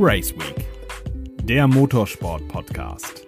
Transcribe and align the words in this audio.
Race 0.00 0.32
Week, 0.32 0.64
der 1.42 1.66
Motorsport-Podcast. 1.66 3.26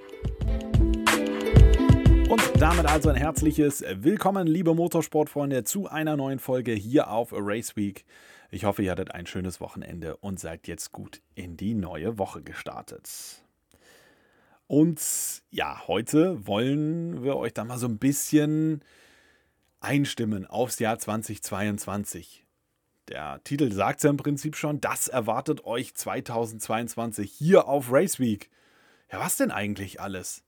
Und 2.28 2.42
damit 2.60 2.86
also 2.86 3.08
ein 3.08 3.16
herzliches 3.16 3.82
Willkommen, 3.92 4.46
liebe 4.46 4.72
Motorsportfreunde, 4.72 5.64
zu 5.64 5.88
einer 5.88 6.16
neuen 6.16 6.38
Folge 6.38 6.70
hier 6.70 7.10
auf 7.10 7.32
Race 7.32 7.74
Week. 7.74 8.04
Ich 8.52 8.66
hoffe, 8.66 8.84
ihr 8.84 8.92
hattet 8.92 9.12
ein 9.12 9.26
schönes 9.26 9.60
Wochenende 9.60 10.16
und 10.18 10.38
seid 10.38 10.68
jetzt 10.68 10.92
gut 10.92 11.20
in 11.34 11.56
die 11.56 11.74
neue 11.74 12.18
Woche 12.18 12.40
gestartet. 12.40 13.42
Und 14.68 15.02
ja, 15.50 15.88
heute 15.88 16.46
wollen 16.46 17.24
wir 17.24 17.34
euch 17.34 17.52
da 17.52 17.64
mal 17.64 17.78
so 17.78 17.88
ein 17.88 17.98
bisschen 17.98 18.84
einstimmen 19.80 20.46
aufs 20.46 20.78
Jahr 20.78 21.00
2022. 21.00 22.39
Der 23.10 23.42
Titel 23.42 23.72
sagt 23.72 23.98
es 23.98 24.02
ja 24.04 24.10
im 24.10 24.16
Prinzip 24.16 24.54
schon, 24.54 24.80
das 24.80 25.08
erwartet 25.08 25.64
euch 25.64 25.94
2022 25.96 27.30
hier 27.30 27.66
auf 27.66 27.90
Race 27.90 28.20
Week. 28.20 28.50
Ja, 29.10 29.18
was 29.18 29.36
denn 29.36 29.50
eigentlich 29.50 30.00
alles? 30.00 30.44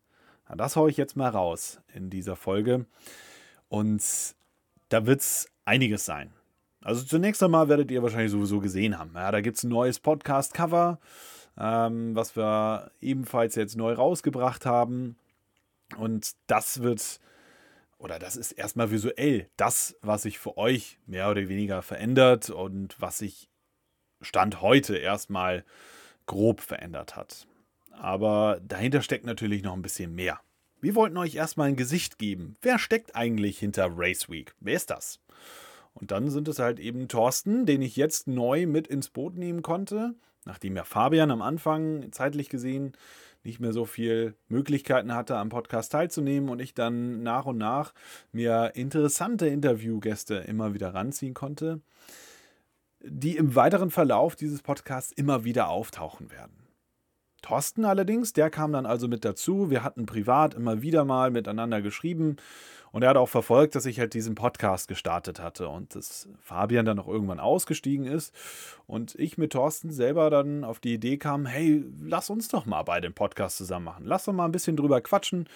Na, 0.48 0.54
das 0.54 0.76
haue 0.76 0.88
ich 0.88 0.96
jetzt 0.96 1.16
mal 1.16 1.28
raus 1.28 1.80
in 1.92 2.08
dieser 2.08 2.36
Folge. 2.36 2.86
Und 3.68 4.02
da 4.90 5.06
wird 5.06 5.22
es 5.22 5.48
einiges 5.64 6.04
sein. 6.04 6.32
Also 6.84 7.04
zunächst 7.04 7.42
einmal 7.42 7.68
werdet 7.68 7.90
ihr 7.90 8.02
wahrscheinlich 8.02 8.30
sowieso 8.30 8.60
gesehen 8.60 8.96
haben. 8.96 9.10
Ja, 9.14 9.32
da 9.32 9.40
gibt 9.40 9.56
es 9.56 9.64
ein 9.64 9.70
neues 9.70 9.98
Podcast-Cover, 9.98 11.00
ähm, 11.58 12.14
was 12.14 12.36
wir 12.36 12.92
ebenfalls 13.00 13.56
jetzt 13.56 13.76
neu 13.76 13.92
rausgebracht 13.92 14.66
haben. 14.66 15.16
Und 15.96 16.32
das 16.46 16.80
wird 16.82 17.18
oder 18.02 18.18
das 18.18 18.36
ist 18.36 18.52
erstmal 18.52 18.90
visuell 18.90 19.48
das, 19.56 19.96
was 20.02 20.22
sich 20.22 20.40
für 20.40 20.58
euch 20.58 20.98
mehr 21.06 21.30
oder 21.30 21.48
weniger 21.48 21.82
verändert 21.82 22.50
und 22.50 23.00
was 23.00 23.18
sich 23.18 23.48
Stand 24.20 24.60
heute 24.60 24.96
erstmal 24.96 25.64
grob 26.26 26.60
verändert 26.60 27.14
hat. 27.14 27.46
Aber 27.92 28.60
dahinter 28.66 29.02
steckt 29.02 29.24
natürlich 29.24 29.62
noch 29.62 29.74
ein 29.74 29.82
bisschen 29.82 30.14
mehr. 30.14 30.40
Wir 30.80 30.96
wollten 30.96 31.16
euch 31.16 31.36
erstmal 31.36 31.68
ein 31.68 31.76
Gesicht 31.76 32.18
geben. 32.18 32.56
Wer 32.60 32.80
steckt 32.80 33.14
eigentlich 33.14 33.58
hinter 33.58 33.88
Race 33.96 34.28
Week? 34.28 34.52
Wer 34.58 34.74
ist 34.74 34.90
das? 34.90 35.20
Und 35.94 36.10
dann 36.10 36.28
sind 36.28 36.48
es 36.48 36.58
halt 36.58 36.80
eben 36.80 37.06
Thorsten, 37.06 37.66
den 37.66 37.82
ich 37.82 37.94
jetzt 37.94 38.26
neu 38.26 38.66
mit 38.66 38.88
ins 38.88 39.10
Boot 39.10 39.36
nehmen 39.36 39.62
konnte, 39.62 40.16
nachdem 40.44 40.74
ja 40.74 40.82
Fabian 40.82 41.30
am 41.30 41.42
Anfang 41.42 42.10
zeitlich 42.10 42.48
gesehen 42.48 42.94
nicht 43.44 43.60
mehr 43.60 43.72
so 43.72 43.84
viel 43.84 44.34
Möglichkeiten 44.48 45.14
hatte, 45.14 45.36
am 45.36 45.48
Podcast 45.48 45.92
teilzunehmen 45.92 46.48
und 46.48 46.60
ich 46.60 46.74
dann 46.74 47.22
nach 47.22 47.46
und 47.46 47.58
nach 47.58 47.92
mir 48.32 48.72
interessante 48.74 49.48
Interviewgäste 49.48 50.36
immer 50.36 50.74
wieder 50.74 50.94
ranziehen 50.94 51.34
konnte, 51.34 51.80
die 53.00 53.36
im 53.36 53.54
weiteren 53.54 53.90
Verlauf 53.90 54.36
dieses 54.36 54.62
Podcasts 54.62 55.12
immer 55.12 55.44
wieder 55.44 55.68
auftauchen 55.68 56.30
werden. 56.30 56.61
Thorsten 57.42 57.84
allerdings, 57.84 58.32
der 58.32 58.50
kam 58.50 58.72
dann 58.72 58.86
also 58.86 59.08
mit 59.08 59.24
dazu. 59.24 59.70
Wir 59.70 59.82
hatten 59.84 60.06
privat 60.06 60.54
immer 60.54 60.80
wieder 60.80 61.04
mal 61.04 61.30
miteinander 61.30 61.82
geschrieben 61.82 62.36
und 62.92 63.02
er 63.02 63.10
hat 63.10 63.16
auch 63.16 63.28
verfolgt, 63.28 63.74
dass 63.74 63.86
ich 63.86 63.98
halt 63.98 64.14
diesen 64.14 64.34
Podcast 64.34 64.86
gestartet 64.86 65.40
hatte 65.40 65.68
und 65.68 65.94
dass 65.94 66.28
Fabian 66.40 66.84
dann 66.84 66.98
auch 66.98 67.08
irgendwann 67.08 67.40
ausgestiegen 67.40 68.06
ist 68.06 68.34
und 68.86 69.14
ich 69.16 69.38
mit 69.38 69.52
Thorsten 69.52 69.90
selber 69.90 70.30
dann 70.30 70.62
auf 70.62 70.78
die 70.78 70.94
Idee 70.94 71.16
kam, 71.16 71.46
hey, 71.46 71.84
lass 72.00 72.30
uns 72.30 72.48
doch 72.48 72.66
mal 72.66 72.82
bei 72.82 73.00
dem 73.00 73.14
Podcast 73.14 73.56
zusammen 73.56 73.86
machen. 73.86 74.04
Lass 74.06 74.24
doch 74.24 74.32
mal 74.32 74.44
ein 74.44 74.52
bisschen 74.52 74.76
drüber 74.76 75.00
quatschen. 75.00 75.48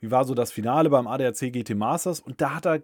Wie 0.00 0.10
war 0.10 0.24
so 0.24 0.34
das 0.34 0.52
Finale 0.52 0.90
beim 0.90 1.06
ADAC 1.06 1.52
GT 1.52 1.74
Masters? 1.74 2.20
Und 2.20 2.40
da 2.40 2.56
hat 2.56 2.66
er 2.66 2.82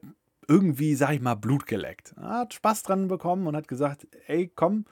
irgendwie, 0.49 0.95
sag 0.95 1.13
ich 1.13 1.21
mal, 1.21 1.35
Blut 1.35 1.67
geleckt. 1.67 2.15
Er 2.17 2.41
hat 2.41 2.55
Spaß 2.55 2.85
dran 2.85 3.09
bekommen 3.09 3.47
und 3.47 3.57
hat 3.57 3.69
gesagt, 3.69 4.07
ey, 4.27 4.51
komm, 4.55 4.85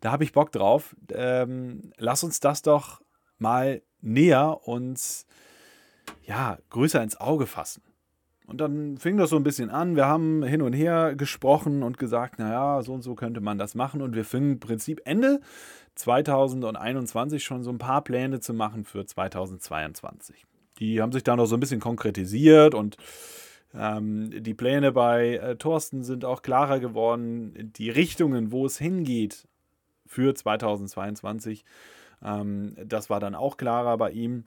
da 0.00 0.12
habe 0.12 0.24
ich 0.24 0.32
Bock 0.32 0.52
drauf. 0.52 0.94
Ähm, 1.12 1.92
lass 1.96 2.22
uns 2.22 2.40
das 2.40 2.62
doch 2.62 3.01
mal 3.42 3.82
näher 4.00 4.60
und 4.66 5.26
ja, 6.24 6.58
größer 6.70 7.02
ins 7.02 7.20
Auge 7.20 7.46
fassen. 7.46 7.82
Und 8.46 8.60
dann 8.60 8.98
fing 8.98 9.16
das 9.16 9.30
so 9.30 9.36
ein 9.36 9.44
bisschen 9.44 9.70
an. 9.70 9.96
Wir 9.96 10.06
haben 10.06 10.42
hin 10.42 10.62
und 10.62 10.72
her 10.72 11.14
gesprochen 11.16 11.82
und 11.82 11.96
gesagt, 11.96 12.38
naja, 12.38 12.82
so 12.82 12.92
und 12.92 13.02
so 13.02 13.14
könnte 13.14 13.40
man 13.40 13.58
das 13.58 13.74
machen. 13.74 14.02
Und 14.02 14.14
wir 14.14 14.24
fingen 14.24 14.52
im 14.52 14.60
Prinzip 14.60 15.00
Ende 15.04 15.40
2021 15.94 17.44
schon 17.44 17.62
so 17.62 17.70
ein 17.70 17.78
paar 17.78 18.02
Pläne 18.02 18.40
zu 18.40 18.52
machen 18.52 18.84
für 18.84 19.06
2022. 19.06 20.44
Die 20.78 21.00
haben 21.00 21.12
sich 21.12 21.22
da 21.22 21.36
noch 21.36 21.46
so 21.46 21.56
ein 21.56 21.60
bisschen 21.60 21.80
konkretisiert 21.80 22.74
und 22.74 22.96
ähm, 23.74 24.42
die 24.42 24.54
Pläne 24.54 24.92
bei 24.92 25.36
äh, 25.36 25.56
Thorsten 25.56 26.02
sind 26.02 26.24
auch 26.24 26.42
klarer 26.42 26.80
geworden. 26.80 27.72
Die 27.76 27.90
Richtungen, 27.90 28.52
wo 28.52 28.66
es 28.66 28.78
hingeht 28.78 29.46
für 30.06 30.34
2022, 30.34 31.64
ähm, 32.24 32.74
das 32.84 33.10
war 33.10 33.20
dann 33.20 33.34
auch 33.34 33.56
klarer 33.56 33.96
bei 33.96 34.10
ihm. 34.10 34.44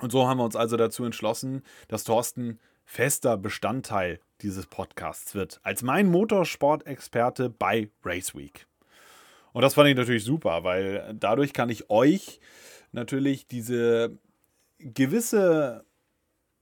Und 0.00 0.10
so 0.10 0.26
haben 0.26 0.38
wir 0.38 0.44
uns 0.44 0.56
also 0.56 0.76
dazu 0.76 1.04
entschlossen, 1.04 1.62
dass 1.88 2.04
Thorsten 2.04 2.58
fester 2.84 3.36
Bestandteil 3.36 4.20
dieses 4.40 4.66
Podcasts 4.66 5.34
wird, 5.34 5.60
als 5.62 5.82
mein 5.82 6.10
Motorsport-Experte 6.10 7.50
bei 7.50 7.90
Race 8.04 8.34
Week. 8.34 8.66
Und 9.52 9.62
das 9.62 9.74
fand 9.74 9.88
ich 9.88 9.96
natürlich 9.96 10.24
super, 10.24 10.64
weil 10.64 11.14
dadurch 11.18 11.52
kann 11.52 11.68
ich 11.68 11.90
euch 11.90 12.40
natürlich 12.92 13.46
diese 13.46 14.16
gewisse 14.78 15.84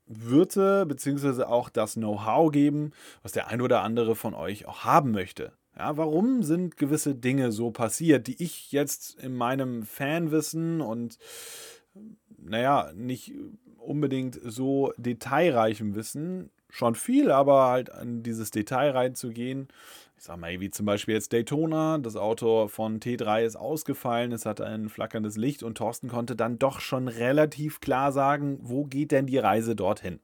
Würze 0.07 0.87
beziehungsweise 0.87 1.49
auch 1.49 1.69
das 1.69 1.95
Know-how 1.95 2.51
geben, 2.51 2.93
was 3.23 3.33
der 3.33 3.47
ein 3.49 3.61
oder 3.61 3.83
andere 3.83 4.17
von 4.17 4.35
euch 4.35 4.67
auch 4.67 4.85
haben 4.85 5.13
möchte. 5.13 5.53
Ja, 5.81 5.97
warum 5.97 6.43
sind 6.43 6.77
gewisse 6.77 7.15
Dinge 7.15 7.53
so 7.53 7.71
passiert, 7.71 8.27
die 8.27 8.43
ich 8.43 8.71
jetzt 8.71 9.19
in 9.19 9.35
meinem 9.35 9.83
Fanwissen 9.83 10.83
und 10.83 11.17
naja, 12.37 12.93
nicht 12.95 13.33
unbedingt 13.79 14.39
so 14.45 14.93
detailreichem 14.99 15.95
Wissen, 15.95 16.51
schon 16.69 16.95
viel, 16.95 17.31
aber 17.31 17.69
halt 17.69 17.91
an 17.91 18.23
dieses 18.23 18.51
Detail 18.51 18.91
reinzugehen. 18.91 19.69
Ich 20.19 20.25
sag 20.25 20.37
mal, 20.37 20.61
wie 20.61 20.69
zum 20.69 20.85
Beispiel 20.85 21.15
jetzt 21.15 21.33
Daytona, 21.33 21.97
das 21.97 22.15
Auto 22.15 22.69
von 22.69 23.01
T3 23.01 23.47
ist 23.47 23.57
ausgefallen, 23.57 24.33
es 24.33 24.45
hat 24.45 24.61
ein 24.61 24.91
flackerndes 24.91 25.39
Licht 25.39 25.63
und 25.63 25.79
Thorsten 25.79 26.09
konnte 26.09 26.37
dann 26.37 26.59
doch 26.59 26.81
schon 26.81 27.09
relativ 27.09 27.81
klar 27.81 28.13
sagen, 28.13 28.59
wo 28.61 28.85
geht 28.85 29.13
denn 29.13 29.25
die 29.25 29.39
Reise 29.39 29.75
dorthin. 29.75 30.21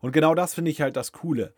Und 0.00 0.12
genau 0.12 0.36
das 0.36 0.54
finde 0.54 0.70
ich 0.70 0.80
halt 0.80 0.94
das 0.94 1.10
Coole. 1.10 1.52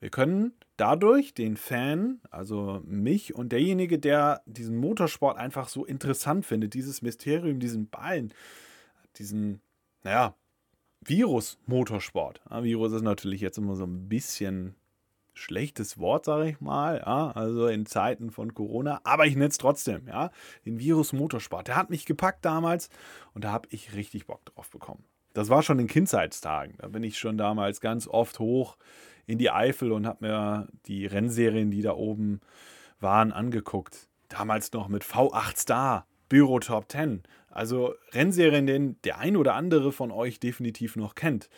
Wir 0.00 0.10
können 0.10 0.54
dadurch 0.76 1.34
den 1.34 1.56
Fan, 1.58 2.20
also 2.30 2.80
mich 2.84 3.34
und 3.34 3.52
derjenige, 3.52 3.98
der 3.98 4.42
diesen 4.46 4.76
Motorsport 4.78 5.36
einfach 5.36 5.68
so 5.68 5.84
interessant 5.84 6.46
findet, 6.46 6.72
dieses 6.72 7.02
Mysterium, 7.02 7.60
diesen 7.60 7.88
Ballen, 7.88 8.32
diesen, 9.16 9.60
naja, 10.02 10.34
Virus-Motorsport. 11.02 12.40
Ja, 12.50 12.64
Virus 12.64 12.92
ist 12.92 13.02
natürlich 13.02 13.42
jetzt 13.42 13.58
immer 13.58 13.76
so 13.76 13.84
ein 13.84 14.08
bisschen 14.08 14.74
schlechtes 15.34 15.98
Wort, 15.98 16.24
sage 16.24 16.48
ich 16.48 16.60
mal, 16.60 17.02
ja, 17.04 17.30
also 17.30 17.66
in 17.66 17.86
Zeiten 17.86 18.30
von 18.30 18.52
Corona, 18.54 19.00
aber 19.04 19.26
ich 19.26 19.34
nenne 19.34 19.48
es 19.48 19.58
trotzdem, 19.58 20.06
ja, 20.06 20.30
den 20.66 20.78
Virus 20.78 21.12
Motorsport. 21.12 21.68
Der 21.68 21.76
hat 21.76 21.90
mich 21.90 22.04
gepackt 22.04 22.44
damals 22.44 22.90
und 23.34 23.44
da 23.44 23.52
habe 23.52 23.68
ich 23.70 23.94
richtig 23.94 24.26
Bock 24.26 24.44
drauf 24.46 24.70
bekommen. 24.70 25.04
Das 25.32 25.48
war 25.48 25.62
schon 25.62 25.78
in 25.78 25.86
Kindheitstagen. 25.86 26.74
Da 26.78 26.88
bin 26.88 27.04
ich 27.04 27.18
schon 27.18 27.38
damals 27.38 27.80
ganz 27.80 28.08
oft 28.08 28.38
hoch 28.40 28.76
in 29.30 29.38
die 29.38 29.50
Eifel 29.50 29.92
und 29.92 30.06
habe 30.06 30.26
mir 30.26 30.68
die 30.86 31.06
Rennserien, 31.06 31.70
die 31.70 31.82
da 31.82 31.92
oben 31.92 32.40
waren, 32.98 33.32
angeguckt. 33.32 34.08
Damals 34.28 34.72
noch 34.72 34.88
mit 34.88 35.04
V8 35.04 35.56
Star, 35.56 36.06
Büro 36.28 36.58
Top 36.58 36.90
10. 36.90 37.22
Also 37.48 37.94
Rennserien, 38.12 38.66
den 38.66 39.00
der 39.02 39.18
ein 39.18 39.36
oder 39.36 39.54
andere 39.54 39.92
von 39.92 40.10
euch 40.10 40.40
definitiv 40.40 40.96
noch 40.96 41.14
kennt. 41.14 41.48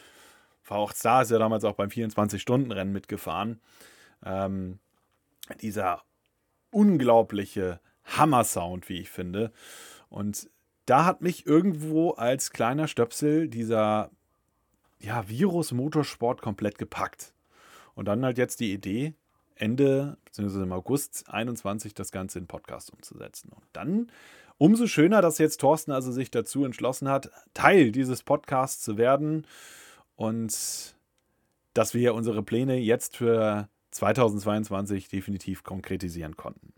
V8 0.68 0.96
Star 0.96 1.22
ist 1.22 1.30
ja 1.30 1.38
damals 1.38 1.64
auch 1.64 1.74
beim 1.74 1.88
24-Stunden-Rennen 1.88 2.92
mitgefahren. 2.92 3.60
Ähm, 4.24 4.78
dieser 5.62 6.02
unglaubliche 6.70 7.80
Hammer-Sound, 8.04 8.88
wie 8.90 8.98
ich 9.00 9.10
finde. 9.10 9.50
Und 10.10 10.50
da 10.84 11.06
hat 11.06 11.22
mich 11.22 11.46
irgendwo 11.46 12.10
als 12.10 12.50
kleiner 12.50 12.86
Stöpsel 12.86 13.48
dieser 13.48 14.10
ja, 14.98 15.28
Virus-Motorsport 15.28 16.42
komplett 16.42 16.78
gepackt. 16.78 17.32
Und 17.94 18.06
dann 18.06 18.24
halt 18.24 18.38
jetzt 18.38 18.60
die 18.60 18.72
Idee, 18.72 19.14
Ende 19.54 20.16
bzw. 20.24 20.62
im 20.62 20.72
August 20.72 21.24
21 21.28 21.94
das 21.94 22.10
Ganze 22.10 22.38
in 22.38 22.46
Podcast 22.46 22.92
umzusetzen. 22.92 23.50
Und 23.54 23.64
dann 23.72 24.10
umso 24.58 24.86
schöner, 24.86 25.22
dass 25.22 25.38
jetzt 25.38 25.60
Thorsten 25.60 25.92
also 25.92 26.12
sich 26.12 26.30
dazu 26.30 26.64
entschlossen 26.64 27.08
hat, 27.08 27.30
Teil 27.54 27.92
dieses 27.92 28.22
Podcasts 28.22 28.82
zu 28.82 28.96
werden 28.96 29.46
und 30.16 30.94
dass 31.74 31.94
wir 31.94 32.14
unsere 32.14 32.42
Pläne 32.42 32.76
jetzt 32.76 33.16
für 33.16 33.68
2022 33.92 35.08
definitiv 35.08 35.64
konkretisieren 35.64 36.36
konnten. 36.36 36.72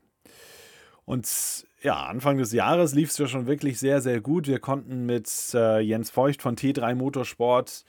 Und 1.04 1.66
ja, 1.82 2.06
Anfang 2.06 2.38
des 2.38 2.52
Jahres 2.52 2.94
lief 2.94 3.10
es 3.10 3.18
ja 3.18 3.26
schon 3.26 3.46
wirklich 3.46 3.78
sehr, 3.78 4.00
sehr 4.00 4.20
gut. 4.20 4.46
Wir 4.46 4.58
konnten 4.58 5.04
mit 5.04 5.28
äh, 5.52 5.80
Jens 5.80 6.10
Feucht 6.10 6.40
von 6.40 6.56
T3 6.56 6.94
Motorsport 6.94 7.84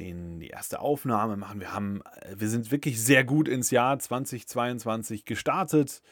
den, 0.00 0.40
die 0.40 0.48
erste 0.48 0.80
Aufnahme 0.80 1.36
machen. 1.36 1.60
Wir, 1.60 1.72
haben, 1.72 2.02
wir 2.34 2.48
sind 2.48 2.70
wirklich 2.72 3.00
sehr 3.00 3.22
gut 3.22 3.46
ins 3.46 3.70
Jahr 3.70 3.98
2022 3.98 5.24
gestartet. 5.24 6.02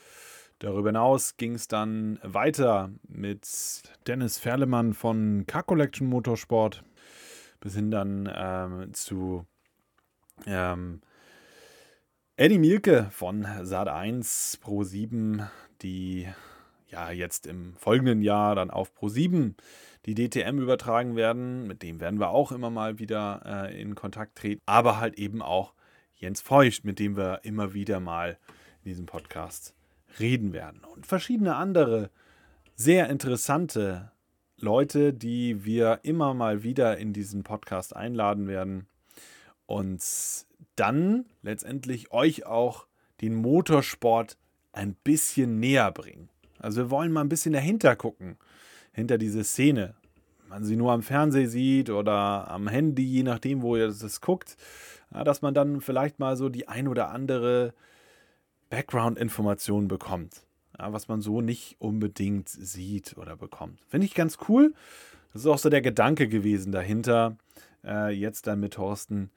Darüber 0.60 0.90
hinaus 0.90 1.36
ging 1.36 1.54
es 1.54 1.68
dann 1.68 2.18
weiter 2.22 2.90
mit 3.08 3.82
Dennis 4.06 4.38
Ferlemann 4.38 4.92
von 4.92 5.44
Car 5.46 5.62
Collection 5.62 6.08
Motorsport 6.08 6.84
bis 7.60 7.74
hin 7.74 7.90
dann 7.90 8.32
ähm, 8.34 8.94
zu 8.94 9.46
ähm, 10.46 11.00
Eddie 12.36 12.58
Mielke 12.58 13.08
von 13.10 13.44
Sat1 13.44 14.60
Pro 14.60 14.84
7, 14.84 15.48
die 15.82 16.28
ja 16.90 17.10
jetzt 17.10 17.46
im 17.46 17.74
folgenden 17.76 18.22
Jahr 18.22 18.54
dann 18.54 18.70
auf 18.70 18.94
Pro 18.94 19.08
7 19.08 19.56
die 20.06 20.14
DTM 20.14 20.58
übertragen 20.58 21.16
werden. 21.16 21.66
Mit 21.66 21.82
dem 21.82 22.00
werden 22.00 22.18
wir 22.18 22.30
auch 22.30 22.52
immer 22.52 22.70
mal 22.70 22.98
wieder 22.98 23.42
äh, 23.44 23.80
in 23.80 23.94
Kontakt 23.94 24.36
treten. 24.36 24.60
Aber 24.66 24.98
halt 24.98 25.18
eben 25.18 25.42
auch 25.42 25.74
Jens 26.14 26.40
Feucht, 26.40 26.84
mit 26.84 26.98
dem 26.98 27.16
wir 27.16 27.40
immer 27.44 27.74
wieder 27.74 28.00
mal 28.00 28.38
in 28.82 28.90
diesem 28.90 29.06
Podcast 29.06 29.74
reden 30.18 30.52
werden. 30.52 30.82
Und 30.84 31.06
verschiedene 31.06 31.56
andere 31.56 32.10
sehr 32.74 33.08
interessante 33.10 34.12
Leute, 34.56 35.12
die 35.12 35.64
wir 35.64 36.00
immer 36.02 36.34
mal 36.34 36.62
wieder 36.62 36.98
in 36.98 37.12
diesen 37.12 37.44
Podcast 37.44 37.94
einladen 37.94 38.48
werden 38.48 38.88
und 39.66 40.02
dann 40.74 41.26
letztendlich 41.42 42.10
euch 42.12 42.46
auch 42.46 42.86
den 43.20 43.34
Motorsport 43.34 44.36
ein 44.72 44.94
bisschen 44.94 45.60
näher 45.60 45.90
bringen. 45.92 46.28
Also 46.58 46.82
wir 46.82 46.90
wollen 46.90 47.12
mal 47.12 47.22
ein 47.22 47.28
bisschen 47.28 47.52
dahinter 47.52 47.96
gucken, 47.96 48.36
hinter 48.92 49.18
diese 49.18 49.44
Szene. 49.44 49.94
Wenn 50.40 50.48
man 50.48 50.64
sie 50.64 50.76
nur 50.76 50.92
am 50.92 51.02
Fernsehen 51.02 51.48
sieht 51.48 51.90
oder 51.90 52.50
am 52.50 52.68
Handy, 52.68 53.04
je 53.04 53.22
nachdem, 53.22 53.62
wo 53.62 53.76
ihr 53.76 53.88
das 53.88 54.20
guckt, 54.20 54.56
ja, 55.12 55.24
dass 55.24 55.42
man 55.42 55.54
dann 55.54 55.80
vielleicht 55.80 56.18
mal 56.18 56.36
so 56.36 56.48
die 56.48 56.68
ein 56.68 56.88
oder 56.88 57.10
andere 57.10 57.74
Background-Informationen 58.70 59.88
bekommt, 59.88 60.42
ja, 60.78 60.92
was 60.92 61.08
man 61.08 61.20
so 61.20 61.40
nicht 61.40 61.76
unbedingt 61.78 62.48
sieht 62.48 63.16
oder 63.16 63.36
bekommt. 63.36 63.80
Finde 63.88 64.06
ich 64.06 64.14
ganz 64.14 64.38
cool. 64.48 64.74
Das 65.32 65.42
ist 65.42 65.48
auch 65.48 65.58
so 65.58 65.68
der 65.68 65.82
Gedanke 65.82 66.28
gewesen 66.28 66.72
dahinter, 66.72 67.36
äh, 67.84 68.12
jetzt 68.12 68.46
dann 68.46 68.60
mit 68.60 68.74
Thorsten, 68.74 69.30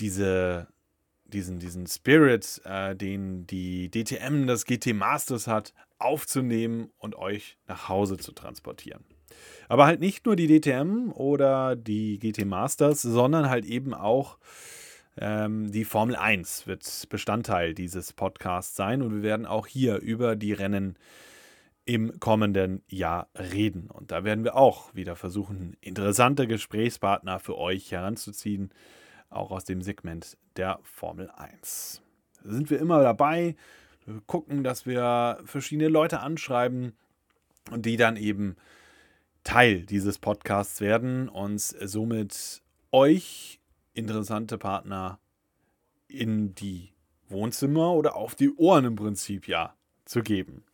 diese, 0.00 0.68
diesen, 1.24 1.58
diesen 1.58 1.86
Spirit, 1.86 2.60
äh, 2.64 2.94
den 2.94 3.46
die 3.46 3.90
DTM, 3.90 4.46
das 4.46 4.64
GT 4.64 4.94
Masters 4.94 5.46
hat, 5.46 5.74
aufzunehmen 5.98 6.90
und 6.98 7.16
euch 7.16 7.58
nach 7.66 7.88
Hause 7.88 8.16
zu 8.16 8.32
transportieren. 8.32 9.04
Aber 9.68 9.86
halt 9.86 10.00
nicht 10.00 10.24
nur 10.26 10.36
die 10.36 10.46
DTM 10.46 11.12
oder 11.12 11.76
die 11.76 12.18
GT 12.18 12.46
Masters, 12.46 13.02
sondern 13.02 13.50
halt 13.50 13.64
eben 13.64 13.94
auch 13.94 14.38
ähm, 15.20 15.70
die 15.70 15.84
Formel 15.84 16.16
1 16.16 16.66
wird 16.66 17.06
Bestandteil 17.08 17.74
dieses 17.74 18.12
Podcasts 18.12 18.76
sein 18.76 19.02
und 19.02 19.14
wir 19.14 19.22
werden 19.22 19.46
auch 19.46 19.66
hier 19.66 19.96
über 19.98 20.36
die 20.36 20.52
Rennen 20.52 20.96
im 21.84 22.20
kommenden 22.20 22.82
Jahr 22.88 23.28
reden. 23.34 23.90
Und 23.90 24.10
da 24.10 24.22
werden 24.22 24.44
wir 24.44 24.56
auch 24.56 24.94
wieder 24.94 25.16
versuchen, 25.16 25.76
interessante 25.80 26.46
Gesprächspartner 26.46 27.38
für 27.38 27.56
euch 27.56 27.90
heranzuziehen, 27.90 28.70
auch 29.30 29.50
aus 29.50 29.64
dem 29.64 29.82
Segment 29.82 30.36
der 30.56 30.80
Formel 30.82 31.30
1. 31.30 32.02
Da 32.42 32.52
sind 32.52 32.70
wir 32.70 32.78
immer 32.78 33.02
dabei, 33.02 33.56
gucken, 34.26 34.64
dass 34.64 34.86
wir 34.86 35.40
verschiedene 35.44 35.88
Leute 35.88 36.20
anschreiben 36.20 36.92
und 37.70 37.86
die 37.86 37.96
dann 37.96 38.16
eben 38.16 38.56
Teil 39.44 39.82
dieses 39.82 40.18
Podcasts 40.18 40.80
werden 40.80 41.28
und 41.28 41.60
somit 41.60 42.62
euch 42.92 43.60
interessante 43.94 44.58
Partner 44.58 45.18
in 46.06 46.54
die 46.54 46.92
Wohnzimmer 47.28 47.92
oder 47.92 48.16
auf 48.16 48.34
die 48.34 48.50
Ohren 48.54 48.84
im 48.84 48.96
Prinzip 48.96 49.46
ja 49.48 49.74
zu 50.04 50.22
geben. 50.22 50.64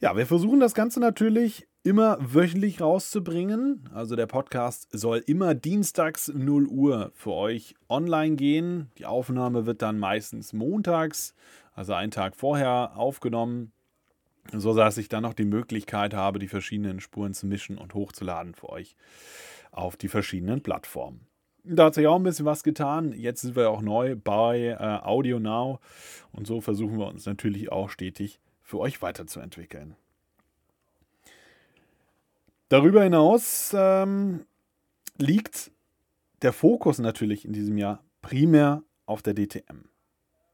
Ja, 0.00 0.16
wir 0.16 0.26
versuchen 0.26 0.60
das 0.60 0.74
Ganze 0.74 1.00
natürlich 1.00 1.66
immer 1.82 2.18
wöchentlich 2.20 2.80
rauszubringen. 2.80 3.88
Also 3.94 4.16
der 4.16 4.26
Podcast 4.26 4.88
soll 4.92 5.18
immer 5.26 5.54
dienstags 5.54 6.28
0 6.28 6.66
Uhr 6.66 7.10
für 7.14 7.32
euch 7.32 7.74
online 7.88 8.36
gehen. 8.36 8.90
Die 8.98 9.06
Aufnahme 9.06 9.66
wird 9.66 9.82
dann 9.82 9.98
meistens 9.98 10.52
montags, 10.52 11.34
also 11.74 11.94
einen 11.94 12.10
Tag 12.10 12.36
vorher 12.36 12.96
aufgenommen, 12.96 13.72
so 14.52 14.74
dass 14.74 14.98
ich 14.98 15.08
dann 15.08 15.22
noch 15.22 15.34
die 15.34 15.44
Möglichkeit 15.44 16.12
habe, 16.12 16.38
die 16.38 16.48
verschiedenen 16.48 17.00
Spuren 17.00 17.32
zu 17.32 17.46
mischen 17.46 17.78
und 17.78 17.94
hochzuladen 17.94 18.54
für 18.54 18.68
euch 18.68 18.96
auf 19.72 19.96
die 19.96 20.08
verschiedenen 20.08 20.62
Plattformen. 20.62 21.26
Da 21.62 21.86
hat 21.86 21.94
sich 21.94 22.06
auch 22.06 22.16
ein 22.16 22.22
bisschen 22.22 22.46
was 22.46 22.62
getan. 22.62 23.12
Jetzt 23.12 23.42
sind 23.42 23.54
wir 23.54 23.70
auch 23.70 23.82
neu 23.82 24.16
bei 24.16 24.76
äh, 24.78 25.06
Audio 25.06 25.38
Now 25.38 25.78
und 26.32 26.46
so 26.46 26.60
versuchen 26.60 26.98
wir 26.98 27.06
uns 27.06 27.26
natürlich 27.26 27.70
auch 27.70 27.90
stetig 27.90 28.40
für 28.62 28.78
euch 28.78 29.02
weiterzuentwickeln. 29.02 29.96
Darüber 32.70 33.02
hinaus 33.02 33.74
ähm, 33.76 34.46
liegt 35.18 35.72
der 36.40 36.52
Fokus 36.52 37.00
natürlich 37.00 37.44
in 37.44 37.52
diesem 37.52 37.76
Jahr 37.76 38.04
primär 38.22 38.84
auf 39.06 39.22
der 39.22 39.34
DTM. 39.34 39.88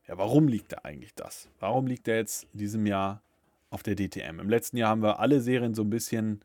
Ja, 0.09 0.17
warum 0.17 0.49
liegt 0.49 0.73
da 0.73 0.79
eigentlich 0.83 1.15
das? 1.15 1.51
Warum 1.61 1.87
liegt 1.87 2.09
er 2.09 2.17
jetzt 2.17 2.47
in 2.55 2.61
diesem 2.61 2.87
Jahr 2.87 3.23
auf 3.69 3.83
der 3.83 3.97
DTM? 3.97 4.41
Im 4.41 4.49
letzten 4.49 4.79
Jahr 4.79 4.89
haben 4.89 5.03
wir 5.03 5.21
alle 5.21 5.43
Serien 5.43 5.75
so 5.75 5.83
ein 5.83 5.91
bisschen 5.91 6.41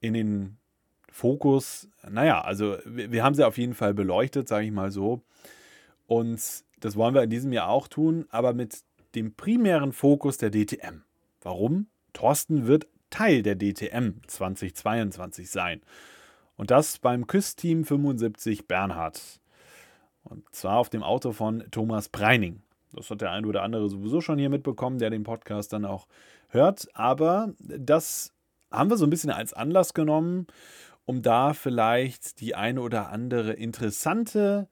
in 0.00 0.14
den 0.14 0.56
Fokus, 1.08 1.88
naja, 2.10 2.40
also 2.40 2.78
wir, 2.84 3.12
wir 3.12 3.22
haben 3.22 3.36
sie 3.36 3.46
auf 3.46 3.58
jeden 3.58 3.74
Fall 3.74 3.94
beleuchtet, 3.94 4.48
sage 4.48 4.66
ich 4.66 4.72
mal 4.72 4.90
so. 4.90 5.22
Und 6.08 6.64
das 6.80 6.96
wollen 6.96 7.14
wir 7.14 7.22
in 7.22 7.30
diesem 7.30 7.52
Jahr 7.52 7.68
auch 7.68 7.86
tun, 7.86 8.26
aber 8.30 8.54
mit 8.54 8.82
dem 9.14 9.34
primären 9.34 9.92
Fokus 9.92 10.36
der 10.36 10.50
DTM. 10.50 11.04
Warum? 11.42 11.86
Thorsten 12.12 12.66
wird 12.66 12.88
Teil 13.12 13.42
der 13.42 13.54
DTM 13.54 14.14
2022 14.26 15.48
sein. 15.48 15.80
Und 16.56 16.70
das 16.70 16.98
beim 16.98 17.26
Küssteam 17.26 17.84
75 17.84 18.66
Bernhard. 18.66 19.40
Und 20.24 20.44
zwar 20.54 20.78
auf 20.78 20.90
dem 20.90 21.02
Auto 21.02 21.32
von 21.32 21.64
Thomas 21.70 22.08
Breining. 22.08 22.62
Das 22.92 23.10
hat 23.10 23.20
der 23.20 23.30
ein 23.30 23.46
oder 23.46 23.62
andere 23.62 23.88
sowieso 23.88 24.20
schon 24.20 24.38
hier 24.38 24.50
mitbekommen, 24.50 24.98
der 24.98 25.10
den 25.10 25.22
Podcast 25.22 25.72
dann 25.72 25.84
auch 25.84 26.06
hört. 26.48 26.88
Aber 26.94 27.52
das 27.58 28.32
haben 28.70 28.90
wir 28.90 28.96
so 28.96 29.06
ein 29.06 29.10
bisschen 29.10 29.30
als 29.30 29.52
Anlass 29.52 29.94
genommen, 29.94 30.46
um 31.04 31.22
da 31.22 31.52
vielleicht 31.52 32.40
die 32.40 32.54
eine 32.54 32.80
oder 32.80 33.10
andere 33.10 33.52
interessante 33.52 34.68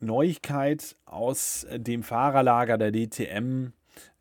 Neuigkeit 0.00 0.96
aus 1.06 1.66
dem 1.70 2.02
Fahrerlager 2.02 2.78
der 2.78 2.92
DTM 2.92 3.72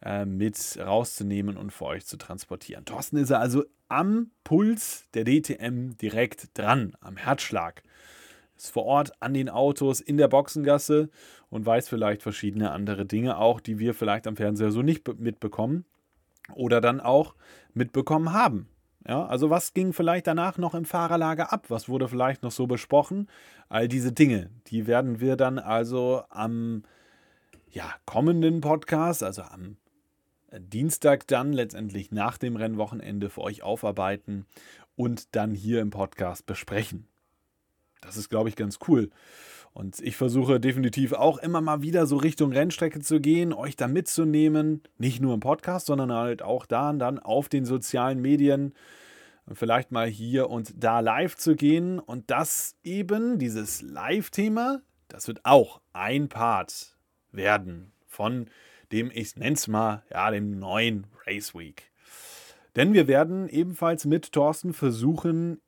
äh, 0.02 0.26
mit 0.26 0.78
rauszunehmen 0.80 1.58
und 1.58 1.72
für 1.72 1.86
euch 1.86 2.06
zu 2.06 2.18
transportieren. 2.18 2.86
Thorsten 2.86 3.18
ist 3.18 3.32
also 3.32 3.64
am 3.88 4.32
Puls 4.44 5.10
der 5.14 5.26
DTM 5.26 5.98
direkt 5.98 6.58
dran, 6.58 6.96
am 7.02 7.18
Herzschlag. 7.18 7.84
Ist 8.58 8.72
vor 8.72 8.86
Ort 8.86 9.12
an 9.20 9.34
den 9.34 9.50
Autos 9.50 10.00
in 10.00 10.18
der 10.18 10.30
Boxengasse 10.30 11.10
und 11.50 11.66
weiß 11.66 11.90
vielleicht 11.90 12.22
verschiedene 12.24 12.72
andere 12.72 13.06
Dinge 13.06 13.38
auch, 13.38 13.60
die 13.60 13.80
wir 13.80 13.94
vielleicht 13.94 14.28
am 14.28 14.38
Fernseher 14.38 14.72
so 14.72 14.82
nicht 14.82 15.08
mitbekommen 15.20 15.86
oder 16.54 16.80
dann 16.80 17.02
auch 17.02 17.36
mitbekommen 17.74 18.32
haben. 18.32 18.70
Ja, 19.08 19.26
also 19.26 19.50
was 19.52 19.74
ging 19.74 19.94
vielleicht 19.94 20.26
danach 20.26 20.58
noch 20.58 20.74
im 20.74 20.86
Fahrerlager 20.86 21.54
ab? 21.54 21.66
Was 21.70 21.88
wurde 21.88 22.08
vielleicht 22.08 22.42
noch 22.42 22.52
so 22.52 22.66
besprochen? 22.66 23.28
All 23.70 23.88
diese 23.88 24.12
Dinge, 24.12 24.50
die 24.68 24.88
werden 24.88 25.20
wir 25.20 25.36
dann 25.36 25.60
also 25.60 26.24
am 26.30 26.84
ja, 27.76 27.94
kommenden 28.06 28.62
Podcast, 28.62 29.22
also 29.22 29.42
am 29.42 29.76
Dienstag 30.58 31.28
dann 31.28 31.52
letztendlich 31.52 32.10
nach 32.10 32.38
dem 32.38 32.56
Rennwochenende 32.56 33.30
für 33.30 33.42
euch 33.42 33.64
aufarbeiten 33.64 34.46
und 34.96 35.36
dann 35.36 35.54
hier 35.54 35.82
im 35.82 35.90
Podcast 35.90 36.46
besprechen. 36.46 37.06
Das 38.00 38.16
ist, 38.16 38.30
glaube 38.30 38.48
ich, 38.48 38.56
ganz 38.56 38.80
cool. 38.88 39.10
Und 39.74 40.00
ich 40.00 40.16
versuche 40.16 40.62
definitiv 40.62 41.12
auch 41.12 41.38
immer 41.38 41.60
mal 41.60 41.82
wieder 41.82 42.06
so 42.06 42.16
Richtung 42.16 42.54
Rennstrecke 42.54 43.02
zu 43.02 43.20
gehen, 43.20 43.52
euch 43.52 43.76
da 43.76 43.90
mitzunehmen. 43.90 44.82
Nicht 44.98 45.22
nur 45.22 45.34
im 45.34 45.42
Podcast, 45.42 45.88
sondern 45.88 46.14
halt 46.14 46.44
auch 46.44 46.66
da 46.66 46.92
und 46.92 47.00
dann 47.00 47.20
auf 47.20 47.50
den 47.50 47.66
sozialen 47.66 48.22
Medien. 48.22 48.74
Vielleicht 49.52 49.92
mal 49.92 50.08
hier 50.08 50.50
und 50.50 50.82
da 50.82 51.02
live 51.02 51.36
zu 51.36 51.58
gehen. 51.58 52.00
Und 52.00 52.32
das 52.32 52.78
eben, 52.84 53.38
dieses 53.38 53.82
Live-Thema, 53.82 54.82
das 55.10 55.28
wird 55.28 55.42
auch 55.44 55.82
ein 55.92 56.30
Part 56.30 56.95
werden 57.36 57.92
von 58.08 58.48
dem, 58.92 59.12
ich 59.14 59.36
nenne 59.36 59.56
es 59.56 59.68
mal, 59.68 60.04
ja, 60.12 60.32
dem 60.32 60.60
neuen 60.60 61.08
Race 61.26 61.54
Week. 61.56 61.92
Denn 62.76 62.94
wir 62.94 63.08
werden 63.08 63.48
ebenfalls 63.50 64.06
mit 64.06 64.32
Thorsten 64.32 64.74
versuchen, 64.74 65.62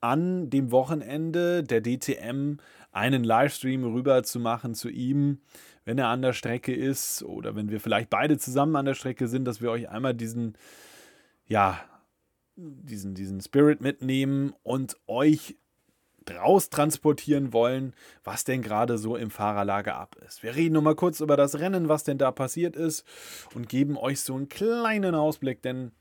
an 0.00 0.50
dem 0.50 0.70
Wochenende 0.70 1.62
der 1.62 1.82
DTM 1.82 2.58
einen 2.92 3.24
Livestream 3.24 3.84
rüber 3.84 4.22
zu 4.22 4.38
machen 4.40 4.74
zu 4.74 4.88
ihm, 4.88 5.40
wenn 5.84 5.98
er 5.98 6.08
an 6.08 6.22
der 6.22 6.32
Strecke 6.32 6.74
ist 6.74 7.22
oder 7.22 7.54
wenn 7.56 7.70
wir 7.70 7.80
vielleicht 7.80 8.10
beide 8.10 8.38
zusammen 8.38 8.76
an 8.76 8.84
der 8.84 8.94
Strecke 8.94 9.28
sind, 9.28 9.44
dass 9.44 9.62
wir 9.62 9.70
euch 9.70 9.88
einmal 9.88 10.14
diesen, 10.14 10.56
ja, 11.46 11.80
diesen, 12.56 13.14
diesen 13.14 13.40
Spirit 13.40 13.80
mitnehmen 13.80 14.54
und 14.62 14.96
euch 15.06 15.56
draus 16.26 16.68
transportieren 16.68 17.52
wollen, 17.52 17.94
was 18.22 18.44
denn 18.44 18.60
gerade 18.60 18.98
so 18.98 19.16
im 19.16 19.30
Fahrerlager 19.30 19.96
ab 19.96 20.16
ist. 20.26 20.42
Wir 20.42 20.54
reden 20.54 20.74
nochmal 20.74 20.94
kurz 20.94 21.20
über 21.20 21.36
das 21.36 21.58
Rennen, 21.58 21.88
was 21.88 22.04
denn 22.04 22.18
da 22.18 22.30
passiert 22.30 22.76
ist 22.76 23.04
und 23.54 23.68
geben 23.68 23.96
euch 23.96 24.20
so 24.20 24.34
einen 24.34 24.48
kleinen 24.48 25.14
Ausblick 25.14 25.62
denn 25.62 25.92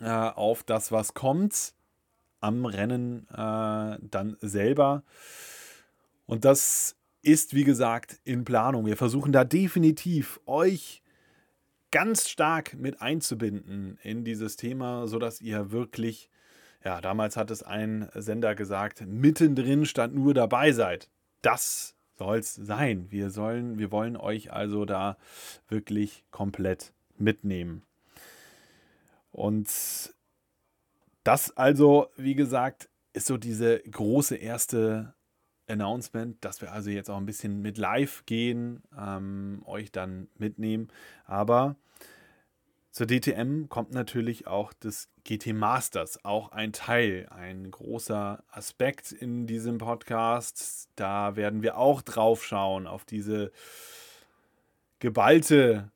äh, 0.00 0.08
auf 0.08 0.62
das, 0.62 0.92
was 0.92 1.14
kommt 1.14 1.74
am 2.40 2.66
Rennen 2.66 3.26
äh, 3.30 3.98
dann 4.00 4.36
selber. 4.40 5.02
Und 6.26 6.44
das 6.44 6.96
ist, 7.22 7.54
wie 7.54 7.64
gesagt, 7.64 8.20
in 8.24 8.44
Planung. 8.44 8.86
Wir 8.86 8.96
versuchen 8.96 9.32
da 9.32 9.44
definitiv 9.44 10.40
euch 10.46 11.02
ganz 11.90 12.28
stark 12.28 12.74
mit 12.74 13.00
einzubinden 13.00 13.98
in 14.02 14.24
dieses 14.24 14.56
Thema, 14.56 15.06
sodass 15.08 15.40
ihr 15.40 15.72
wirklich 15.72 16.30
ja, 16.84 17.00
damals 17.00 17.36
hat 17.36 17.50
es 17.50 17.62
ein 17.62 18.08
Sender 18.14 18.54
gesagt, 18.54 19.06
mittendrin 19.06 19.84
stand 19.84 20.14
nur 20.14 20.34
dabei 20.34 20.72
seid. 20.72 21.08
Das 21.42 21.94
soll 22.16 22.38
es 22.38 22.54
sein. 22.54 23.06
Wir 23.10 23.30
sollen, 23.30 23.78
wir 23.78 23.90
wollen 23.90 24.16
euch 24.16 24.52
also 24.52 24.84
da 24.84 25.16
wirklich 25.68 26.24
komplett 26.30 26.92
mitnehmen. 27.16 27.82
Und 29.30 29.68
das 31.24 31.56
also, 31.56 32.08
wie 32.16 32.34
gesagt, 32.34 32.88
ist 33.12 33.26
so 33.26 33.36
diese 33.36 33.80
große 33.80 34.36
erste 34.36 35.14
Announcement, 35.68 36.42
dass 36.44 36.60
wir 36.60 36.72
also 36.72 36.90
jetzt 36.90 37.10
auch 37.10 37.18
ein 37.18 37.26
bisschen 37.26 37.60
mit 37.60 37.78
live 37.78 38.24
gehen, 38.26 38.82
ähm, 38.98 39.62
euch 39.66 39.92
dann 39.92 40.28
mitnehmen. 40.36 40.88
Aber 41.24 41.76
zur 42.98 43.06
DTM 43.06 43.68
kommt 43.68 43.92
natürlich 43.92 44.48
auch 44.48 44.72
das 44.72 45.08
GT 45.22 45.52
Masters, 45.52 46.24
auch 46.24 46.50
ein 46.50 46.72
Teil, 46.72 47.28
ein 47.30 47.70
großer 47.70 48.42
Aspekt 48.50 49.12
in 49.12 49.46
diesem 49.46 49.78
Podcast. 49.78 50.88
Da 50.96 51.36
werden 51.36 51.62
wir 51.62 51.78
auch 51.78 52.02
drauf 52.02 52.44
schauen, 52.44 52.88
auf 52.88 53.04
diese 53.04 53.52
geballte 54.98 55.92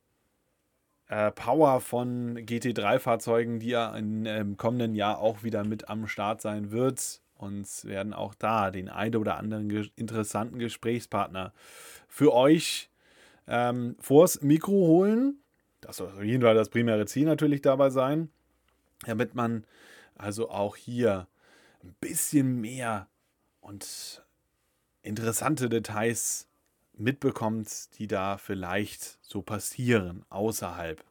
äh, 1.09 1.32
Power 1.32 1.80
von 1.80 2.38
GT3-Fahrzeugen, 2.38 3.59
die 3.59 3.71
ja 3.71 3.97
im 3.97 4.25
äh, 4.25 4.44
kommenden 4.56 4.94
Jahr 4.94 5.18
auch 5.18 5.42
wieder 5.42 5.64
mit 5.64 5.88
am 5.88 6.06
Start 6.06 6.40
sein 6.40 6.71
wird. 6.71 7.21
Und 7.35 7.66
werden 7.85 8.12
auch 8.12 8.37
da 8.37 8.71
den 8.71 8.88
einen 8.88 9.16
oder 9.16 9.38
anderen 9.38 9.68
ge 9.68 9.88
interessanten 9.97 10.61
Gesprächspartner 10.61 11.52
für 12.06 12.32
euch 12.32 12.90
ähm, 13.49 13.97
vors 13.99 14.40
Mikro 14.40 14.71
holen 14.71 15.41
das 15.82 15.98
soll 15.98 16.10
auf 16.10 16.22
jeden 16.22 16.42
Fall 16.42 16.54
das 16.54 16.70
primäre 16.70 17.04
Ziel 17.04 17.26
natürlich 17.26 17.60
dabei 17.60 17.90
sein, 17.90 18.30
damit 19.04 19.34
man 19.34 19.66
also 20.14 20.48
auch 20.48 20.76
hier 20.76 21.28
ein 21.82 21.94
bisschen 22.00 22.60
mehr 22.60 23.08
und 23.60 24.24
interessante 25.02 25.68
Details 25.68 26.48
mitbekommt, 26.94 27.98
die 27.98 28.06
da 28.06 28.38
vielleicht 28.38 29.18
so 29.22 29.42
passieren 29.42 30.24
außerhalb 30.30 31.04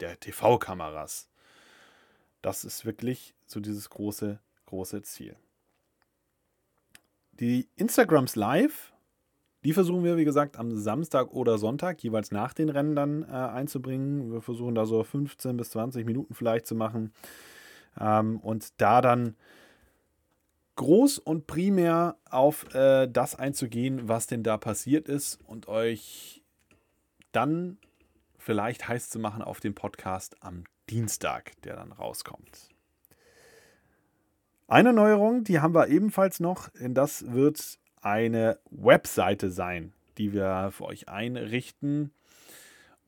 der 0.00 0.18
TV-Kameras. 0.18 1.28
Das 2.42 2.64
ist 2.64 2.84
wirklich 2.84 3.34
so 3.46 3.60
dieses 3.60 3.90
große, 3.90 4.38
große 4.66 5.02
Ziel. 5.02 5.36
Die 7.32 7.68
Instagrams 7.76 8.36
Live 8.36 8.92
die 9.64 9.72
versuchen 9.72 10.02
wir, 10.02 10.16
wie 10.16 10.24
gesagt, 10.24 10.58
am 10.58 10.76
Samstag 10.76 11.32
oder 11.32 11.58
Sonntag, 11.58 12.02
jeweils 12.02 12.32
nach 12.32 12.52
den 12.52 12.68
Rennen 12.68 12.96
dann 12.96 13.22
äh, 13.22 13.26
einzubringen. 13.26 14.32
Wir 14.32 14.40
versuchen 14.40 14.74
da 14.74 14.86
so 14.86 15.04
15 15.04 15.56
bis 15.56 15.70
20 15.70 16.04
Minuten 16.04 16.34
vielleicht 16.34 16.66
zu 16.66 16.74
machen. 16.74 17.12
Ähm, 18.00 18.40
und 18.40 18.80
da 18.80 19.00
dann 19.00 19.36
groß 20.76 21.18
und 21.18 21.46
primär 21.46 22.16
auf 22.28 22.74
äh, 22.74 23.06
das 23.06 23.34
einzugehen, 23.34 24.08
was 24.08 24.26
denn 24.26 24.42
da 24.42 24.56
passiert 24.56 25.08
ist 25.08 25.38
und 25.46 25.68
euch 25.68 26.42
dann 27.30 27.78
vielleicht 28.38 28.88
heiß 28.88 29.10
zu 29.10 29.18
machen 29.18 29.42
auf 29.42 29.60
den 29.60 29.74
Podcast 29.74 30.36
am 30.40 30.64
Dienstag, 30.90 31.52
der 31.62 31.76
dann 31.76 31.92
rauskommt. 31.92 32.68
Eine 34.66 34.92
Neuerung, 34.92 35.44
die 35.44 35.60
haben 35.60 35.74
wir 35.74 35.88
ebenfalls 35.88 36.40
noch, 36.40 36.68
denn 36.70 36.94
das 36.94 37.30
wird 37.30 37.78
eine 38.02 38.58
Webseite 38.70 39.50
sein, 39.50 39.92
die 40.18 40.32
wir 40.32 40.70
für 40.72 40.84
euch 40.84 41.08
einrichten. 41.08 42.12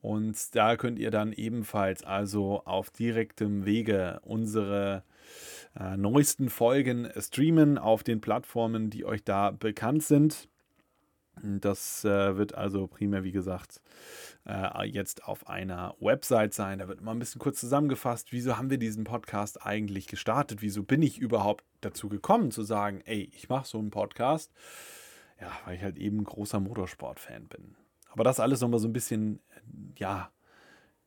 Und 0.01 0.55
da 0.55 0.75
könnt 0.75 0.99
ihr 0.99 1.11
dann 1.11 1.33
ebenfalls 1.33 2.03
also 2.03 2.61
auf 2.65 2.89
direktem 2.91 3.65
Wege 3.65 4.19
unsere 4.23 5.03
äh, 5.79 5.97
neuesten 5.97 6.49
Folgen 6.49 7.09
streamen 7.17 7.77
auf 7.77 8.03
den 8.03 8.21
Plattformen, 8.21 8.89
die 8.89 9.05
euch 9.05 9.23
da 9.23 9.51
bekannt 9.51 10.03
sind. 10.03 10.47
Das 11.41 12.05
äh, 12.05 12.37
wird 12.37 12.55
also 12.55 12.87
primär, 12.87 13.23
wie 13.23 13.31
gesagt, 13.31 13.81
äh, 14.45 14.85
jetzt 14.87 15.25
auf 15.25 15.47
einer 15.47 15.95
Website 15.99 16.53
sein. 16.53 16.79
Da 16.79 16.87
wird 16.87 17.01
mal 17.01 17.11
ein 17.11 17.19
bisschen 17.19 17.39
kurz 17.39 17.59
zusammengefasst, 17.59 18.31
wieso 18.31 18.57
haben 18.57 18.69
wir 18.69 18.77
diesen 18.77 19.03
Podcast 19.03 19.65
eigentlich 19.65 20.07
gestartet? 20.07 20.61
Wieso 20.61 20.83
bin 20.83 21.01
ich 21.01 21.17
überhaupt 21.17 21.65
dazu 21.81 22.09
gekommen 22.09 22.51
zu 22.51 22.63
sagen, 22.63 23.01
ey, 23.05 23.29
ich 23.33 23.49
mache 23.49 23.67
so 23.67 23.77
einen 23.77 23.91
Podcast? 23.91 24.51
Ja, 25.39 25.51
weil 25.65 25.75
ich 25.75 25.83
halt 25.83 25.97
eben 25.97 26.23
großer 26.23 26.59
Motorsport-Fan 26.59 27.47
bin. 27.47 27.75
Aber 28.09 28.23
das 28.23 28.39
alles 28.39 28.61
nochmal 28.61 28.79
so 28.79 28.87
ein 28.87 28.93
bisschen, 28.93 29.41
ja, 29.97 30.31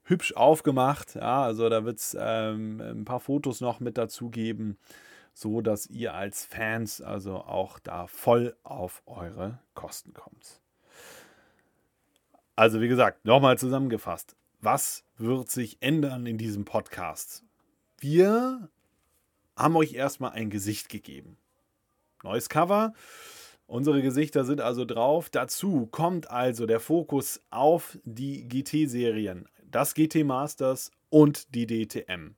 hübsch 0.04 0.34
aufgemacht. 0.34 1.14
Ja, 1.14 1.42
also 1.42 1.68
da 1.68 1.84
wird 1.84 1.98
es 1.98 2.16
ähm, 2.18 2.80
ein 2.80 3.04
paar 3.04 3.20
Fotos 3.20 3.60
noch 3.60 3.80
mit 3.80 3.96
dazu 3.96 4.28
geben 4.30 4.78
so 5.38 5.60
dass 5.60 5.86
ihr 5.86 6.14
als 6.14 6.44
Fans 6.44 7.00
also 7.00 7.36
auch 7.36 7.78
da 7.78 8.08
voll 8.08 8.56
auf 8.64 9.02
eure 9.06 9.60
Kosten 9.74 10.12
kommt. 10.12 10.60
Also 12.56 12.80
wie 12.80 12.88
gesagt, 12.88 13.24
nochmal 13.24 13.56
zusammengefasst, 13.56 14.34
was 14.60 15.04
wird 15.16 15.48
sich 15.48 15.80
ändern 15.80 16.26
in 16.26 16.38
diesem 16.38 16.64
Podcast? 16.64 17.44
Wir 17.98 18.68
haben 19.56 19.76
euch 19.76 19.94
erstmal 19.94 20.32
ein 20.32 20.50
Gesicht 20.50 20.88
gegeben. 20.88 21.36
Neues 22.24 22.48
Cover. 22.48 22.92
Unsere 23.68 24.02
Gesichter 24.02 24.44
sind 24.44 24.60
also 24.60 24.84
drauf. 24.84 25.30
Dazu 25.30 25.86
kommt 25.86 26.30
also 26.32 26.66
der 26.66 26.80
Fokus 26.80 27.40
auf 27.50 27.96
die 28.02 28.48
GT-Serien, 28.48 29.48
das 29.70 29.94
GT 29.94 30.24
Masters 30.24 30.90
und 31.10 31.54
die 31.54 31.66
DTM. 31.68 32.34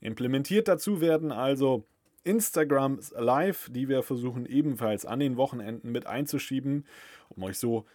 Implementiert 0.00 0.66
dazu 0.66 1.02
werden 1.02 1.30
also 1.30 1.86
Instagram 2.24 3.00
Live, 3.16 3.68
die 3.70 3.88
wir 3.88 4.02
versuchen 4.02 4.46
ebenfalls 4.46 5.04
an 5.04 5.20
den 5.20 5.36
Wochenenden 5.36 5.92
mit 5.92 6.06
einzuschieben, 6.06 6.86
um 7.28 7.42
euch 7.42 7.58
so 7.58 7.86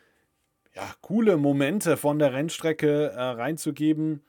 ja, 0.76 0.84
coole 1.02 1.38
Momente 1.38 1.98
von 1.98 2.20
der 2.20 2.34
Rennstrecke 2.34 3.08
äh, 3.12 3.22
reinzugeben. 3.22 4.22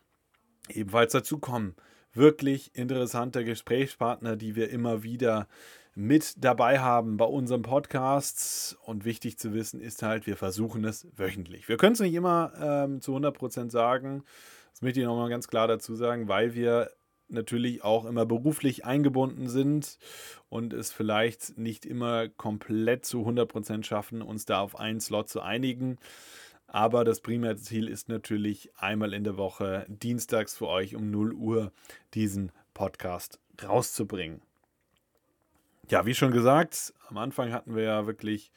Ebenfalls 0.69 1.12
dazu 1.12 1.38
kommen 1.38 1.75
wirklich 2.12 2.75
interessante 2.75 3.45
Gesprächspartner, 3.45 4.37
die 4.37 4.57
wir 4.57 4.71
immer 4.71 5.02
wieder 5.02 5.47
mit 5.95 6.45
dabei 6.45 6.78
haben 6.78 7.17
bei 7.17 7.25
unserem 7.25 7.62
Podcast. 7.62 8.78
Und 8.85 9.05
wichtig 9.05 9.38
zu 9.38 9.52
wissen 9.52 9.81
ist 9.81 10.02
halt, 10.02 10.26
wir 10.26 10.37
versuchen 10.37 10.85
es 10.85 11.09
wöchentlich. 11.17 11.69
Wir 11.69 11.76
können 11.76 11.95
es 11.95 12.00
nicht 12.00 12.14
immer 12.14 12.52
ähm, 12.61 13.00
zu 13.00 13.17
100% 13.17 13.71
sagen. 13.71 14.25
Das 14.71 14.83
möchte 14.83 15.00
ich 15.00 15.07
nochmal 15.07 15.28
ganz 15.28 15.49
klar 15.49 15.67
dazu 15.67 15.97
sagen, 15.97 16.28
weil 16.28 16.55
wir 16.55 16.90
natürlich 17.28 17.85
auch 17.85 18.04
immer 18.04 18.26
beruflich 18.26 18.85
eingebunden 18.85 19.49
sind 19.49 19.99
und 20.49 20.73
es 20.73 20.92
vielleicht 20.92 21.58
nicht 21.58 21.87
immer 21.87 22.28
komplett 22.28 23.04
zu 23.04 23.26
100% 23.26 23.85
schaffen, 23.85 24.23
uns 24.23 24.44
da 24.44 24.61
auf 24.61 24.78
einen 24.78 25.00
Slot 25.00 25.28
zu 25.28 25.40
einigen. 25.40 25.99
Aber 26.66 27.04
das 27.04 27.20
primäre 27.20 27.56
Ziel 27.56 27.88
ist 27.88 28.08
natürlich 28.08 28.70
einmal 28.76 29.14
in 29.14 29.25
der 29.25 29.37
Woche, 29.37 29.87
dienstags 29.88 30.56
für 30.56 30.68
euch 30.68 30.94
um 30.94 31.11
0 31.11 31.32
Uhr, 31.32 31.73
diesen 32.14 32.52
Podcast 32.75 33.40
rauszubringen. 33.62 34.42
Ja, 35.88 36.04
wie 36.04 36.14
schon 36.14 36.32
gesagt, 36.32 36.92
am 37.08 37.16
Anfang 37.16 37.52
hatten 37.52 37.75
wir 37.75 37.85
ja 37.85 38.06
wirklich 38.06 38.52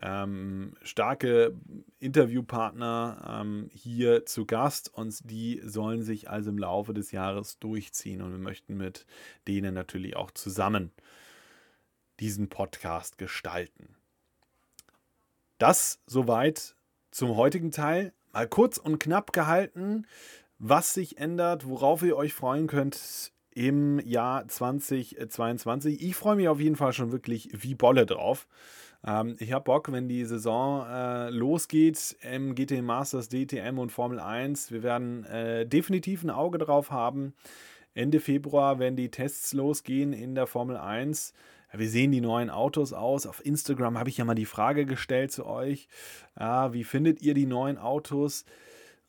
ähm, 0.00 0.74
starke 0.82 1.54
Interviewpartner 2.00 3.40
ähm, 3.42 3.68
hier 3.72 4.24
zu 4.26 4.46
Gast 4.46 4.92
und 4.92 5.30
die 5.30 5.60
sollen 5.64 6.02
sich 6.02 6.30
also 6.30 6.50
im 6.50 6.58
Laufe 6.58 6.94
des 6.94 7.12
Jahres 7.12 7.58
durchziehen 7.58 8.22
und 8.22 8.32
wir 8.32 8.38
möchten 8.38 8.76
mit 8.76 9.06
denen 9.46 9.74
natürlich 9.74 10.16
auch 10.16 10.30
zusammen 10.30 10.92
diesen 12.20 12.48
Podcast 12.48 13.18
gestalten. 13.18 13.96
Das 15.58 16.00
soweit 16.06 16.74
zum 17.10 17.36
heutigen 17.36 17.70
Teil. 17.70 18.12
Mal 18.32 18.48
kurz 18.48 18.78
und 18.78 18.98
knapp 18.98 19.32
gehalten, 19.32 20.06
was 20.58 20.94
sich 20.94 21.18
ändert, 21.18 21.68
worauf 21.68 22.02
ihr 22.02 22.16
euch 22.16 22.32
freuen 22.32 22.66
könnt 22.66 23.32
im 23.50 24.00
Jahr 24.00 24.48
2022. 24.48 26.02
Ich 26.02 26.16
freue 26.16 26.36
mich 26.36 26.48
auf 26.48 26.60
jeden 26.60 26.76
Fall 26.76 26.92
schon 26.94 27.12
wirklich 27.12 27.50
wie 27.52 27.74
Bolle 27.74 28.06
drauf. 28.06 28.46
Ähm, 29.06 29.36
ich 29.38 29.52
habe 29.52 29.64
Bock, 29.64 29.90
wenn 29.90 30.08
die 30.08 30.24
Saison 30.24 30.86
äh, 30.86 31.30
losgeht 31.30 32.16
im 32.22 32.54
GT 32.54 32.82
Masters, 32.82 33.28
DTM 33.28 33.78
und 33.78 33.90
Formel 33.90 34.20
1. 34.20 34.70
Wir 34.70 34.82
werden 34.82 35.24
äh, 35.24 35.66
definitiv 35.66 36.22
ein 36.22 36.30
Auge 36.30 36.58
drauf 36.58 36.90
haben. 36.90 37.34
Ende 37.94 38.20
Februar, 38.20 38.78
wenn 38.78 38.96
die 38.96 39.10
Tests 39.10 39.52
losgehen 39.52 40.12
in 40.12 40.34
der 40.34 40.46
Formel 40.46 40.76
1, 40.76 41.34
wie 41.74 41.86
sehen 41.86 42.12
die 42.12 42.20
neuen 42.20 42.50
Autos 42.50 42.92
aus? 42.92 43.26
Auf 43.26 43.44
Instagram 43.44 43.98
habe 43.98 44.10
ich 44.10 44.18
ja 44.18 44.24
mal 44.24 44.34
die 44.34 44.46
Frage 44.46 44.84
gestellt 44.84 45.32
zu 45.32 45.46
euch. 45.46 45.88
Ja, 46.38 46.72
wie 46.74 46.84
findet 46.84 47.22
ihr 47.22 47.34
die 47.34 47.46
neuen 47.46 47.78
Autos? 47.78 48.44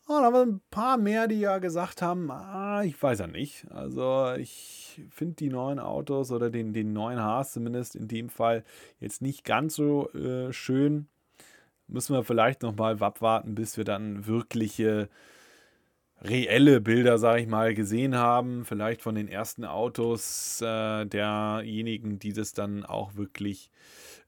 Oh, 0.05 0.19
da 0.21 0.33
waren 0.33 0.55
ein 0.55 0.61
paar 0.69 0.97
mehr, 0.97 1.27
die 1.29 1.39
ja 1.39 1.59
gesagt 1.59 2.01
haben, 2.01 2.29
ah, 2.29 2.83
ich 2.83 3.01
weiß 3.01 3.19
ja 3.19 3.27
nicht. 3.27 3.65
Also 3.71 4.33
ich 4.37 5.01
finde 5.09 5.35
die 5.35 5.49
neuen 5.49 5.79
Autos 5.79 6.31
oder 6.31 6.49
den, 6.49 6.73
den 6.73 6.91
neuen 6.91 7.21
Haas 7.21 7.53
zumindest 7.53 7.95
in 7.95 8.09
dem 8.09 8.29
Fall 8.29 8.65
jetzt 8.99 9.21
nicht 9.21 9.45
ganz 9.45 9.75
so 9.75 10.09
äh, 10.11 10.51
schön. 10.51 11.07
Müssen 11.87 12.15
wir 12.15 12.23
vielleicht 12.23 12.63
noch 12.63 12.75
mal 12.75 13.01
abwarten, 13.01 13.55
bis 13.55 13.77
wir 13.77 13.85
dann 13.85 14.27
wirkliche 14.27 15.09
reelle 16.21 16.81
Bilder, 16.81 17.17
sage 17.17 17.41
ich 17.41 17.47
mal, 17.47 17.73
gesehen 17.73 18.15
haben. 18.15 18.65
Vielleicht 18.65 19.01
von 19.01 19.15
den 19.15 19.29
ersten 19.29 19.63
Autos 19.63 20.61
äh, 20.61 21.05
derjenigen, 21.05 22.19
die 22.19 22.33
das 22.33 22.53
dann 22.53 22.85
auch 22.85 23.15
wirklich 23.15 23.71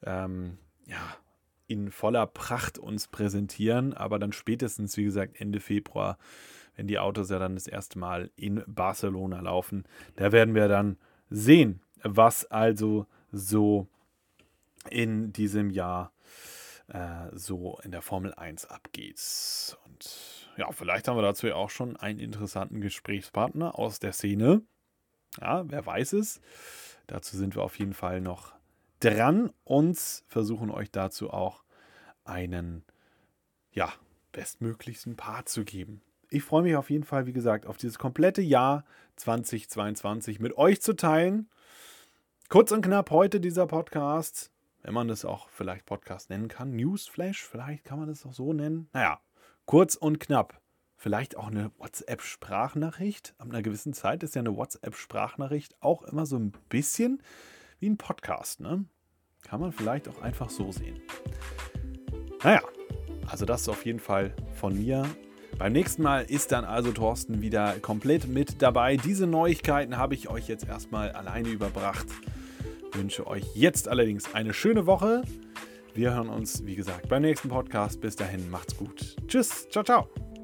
ähm, 0.05 0.57
ja, 0.85 1.17
in 1.67 1.91
voller 1.91 2.27
Pracht 2.27 2.77
uns 2.77 3.07
präsentieren. 3.07 3.93
Aber 3.93 4.19
dann 4.19 4.31
spätestens, 4.31 4.97
wie 4.97 5.03
gesagt, 5.03 5.39
Ende 5.39 5.59
Februar, 5.59 6.17
wenn 6.75 6.87
die 6.87 6.99
Autos 6.99 7.29
ja 7.29 7.39
dann 7.39 7.55
das 7.55 7.67
erste 7.67 7.99
Mal 7.99 8.31
in 8.35 8.63
Barcelona 8.67 9.39
laufen, 9.39 9.85
da 10.15 10.31
werden 10.31 10.55
wir 10.55 10.67
dann 10.67 10.97
sehen, 11.29 11.81
was 12.03 12.45
also 12.45 13.07
so 13.31 13.87
in 14.89 15.33
diesem 15.33 15.69
Jahr 15.69 16.11
äh, 16.87 17.29
so 17.33 17.79
in 17.83 17.91
der 17.91 18.01
Formel 18.01 18.33
1 18.33 18.65
abgeht. 18.65 19.77
Und 19.85 20.49
ja, 20.57 20.71
vielleicht 20.71 21.07
haben 21.07 21.17
wir 21.17 21.23
dazu 21.23 21.47
ja 21.47 21.55
auch 21.55 21.69
schon 21.69 21.97
einen 21.97 22.19
interessanten 22.19 22.81
Gesprächspartner 22.81 23.77
aus 23.77 23.99
der 23.99 24.13
Szene. 24.13 24.61
Ja, 25.41 25.69
wer 25.69 25.85
weiß 25.85 26.13
es. 26.13 26.41
Dazu 27.07 27.37
sind 27.37 27.55
wir 27.55 27.63
auf 27.63 27.77
jeden 27.79 27.93
Fall 27.93 28.21
noch 28.21 28.54
dran 29.05 29.51
und 29.63 29.97
versuchen 30.27 30.69
euch 30.69 30.91
dazu 30.91 31.29
auch 31.29 31.63
einen, 32.23 32.83
ja, 33.71 33.91
bestmöglichsten 34.31 35.15
Part 35.15 35.47
zu 35.47 35.63
geben. 35.63 36.01
Ich 36.29 36.43
freue 36.43 36.63
mich 36.63 36.75
auf 36.75 36.89
jeden 36.89 37.03
Fall, 37.03 37.25
wie 37.25 37.33
gesagt, 37.33 37.65
auf 37.67 37.77
dieses 37.77 37.97
komplette 37.97 38.41
Jahr 38.41 38.83
2022 39.15 40.39
mit 40.39 40.57
euch 40.57 40.81
zu 40.81 40.95
teilen. 40.95 41.49
Kurz 42.49 42.71
und 42.71 42.81
knapp 42.81 43.11
heute 43.11 43.39
dieser 43.39 43.67
Podcast, 43.67 44.51
wenn 44.81 44.93
man 44.93 45.07
das 45.07 45.23
auch 45.23 45.49
vielleicht 45.49 45.85
Podcast 45.85 46.29
nennen 46.29 46.47
kann. 46.47 46.75
Newsflash, 46.75 47.43
vielleicht 47.43 47.85
kann 47.85 47.99
man 47.99 48.07
das 48.07 48.25
auch 48.25 48.33
so 48.33 48.53
nennen. 48.53 48.89
Naja, 48.91 49.21
Kurz 49.65 49.95
und 49.95 50.19
knapp. 50.19 50.61
Vielleicht 50.95 51.37
auch 51.37 51.47
eine 51.47 51.71
WhatsApp-Sprachnachricht. 51.79 53.33
Ab 53.39 53.49
einer 53.49 53.63
gewissen 53.63 53.93
Zeit 53.93 54.21
ist 54.21 54.35
ja 54.35 54.41
eine 54.41 54.55
WhatsApp-Sprachnachricht 54.55 55.75
auch 55.81 56.03
immer 56.03 56.27
so 56.27 56.37
ein 56.37 56.53
bisschen 56.69 57.21
wie 57.79 57.89
ein 57.89 57.97
Podcast. 57.97 58.59
Ne? 58.59 58.85
Kann 59.47 59.61
man 59.61 59.71
vielleicht 59.71 60.09
auch 60.09 60.21
einfach 60.21 60.49
so 60.49 60.71
sehen. 60.71 61.01
Naja, 62.43 62.61
also 63.27 63.45
das 63.45 63.61
ist 63.61 63.69
auf 63.69 63.85
jeden 63.85 63.99
Fall 63.99 64.33
von 64.55 64.77
mir. 64.77 65.05
Beim 65.57 65.71
nächsten 65.71 66.03
Mal 66.03 66.25
ist 66.25 66.51
dann 66.51 66.65
also 66.65 66.91
Thorsten 66.91 67.41
wieder 67.41 67.75
komplett 67.81 68.27
mit 68.27 68.61
dabei. 68.61 68.97
Diese 68.97 69.25
Neuigkeiten 69.25 69.97
habe 69.97 70.13
ich 70.13 70.29
euch 70.29 70.47
jetzt 70.47 70.67
erstmal 70.67 71.11
alleine 71.11 71.49
überbracht. 71.49 72.07
Wünsche 72.91 73.25
euch 73.27 73.43
jetzt 73.55 73.87
allerdings 73.87 74.33
eine 74.33 74.53
schöne 74.53 74.85
Woche. 74.85 75.23
Wir 75.93 76.13
hören 76.13 76.27
uns, 76.29 76.65
wie 76.65 76.75
gesagt, 76.75 77.07
beim 77.07 77.21
nächsten 77.21 77.49
Podcast. 77.49 78.01
Bis 78.01 78.15
dahin, 78.17 78.49
macht's 78.49 78.75
gut. 78.75 79.15
Tschüss, 79.27 79.69
ciao, 79.69 79.83
ciao. 79.83 80.34